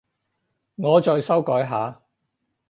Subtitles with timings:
[0.77, 2.01] 我再修改下